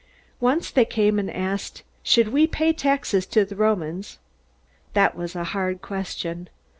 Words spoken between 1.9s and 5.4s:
"Should we pay taxes to the Romans?" That was